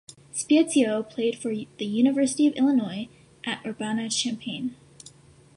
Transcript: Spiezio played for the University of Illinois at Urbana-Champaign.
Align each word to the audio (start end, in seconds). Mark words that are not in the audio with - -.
Spiezio 0.33 1.03
played 1.07 1.37
for 1.37 1.53
the 1.55 1.85
University 1.85 2.47
of 2.47 2.55
Illinois 2.55 3.07
at 3.45 3.63
Urbana-Champaign. 3.63 4.75